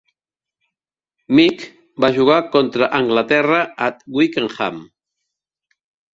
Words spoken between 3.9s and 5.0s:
a Twickenham.